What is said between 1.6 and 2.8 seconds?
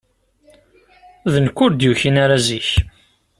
ur d-yukin ara zik.